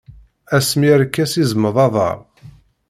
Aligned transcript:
Asmi 0.57 0.87
arkas 0.95 1.33
izmeḍ 1.43 1.75
aḍar. 1.85 2.17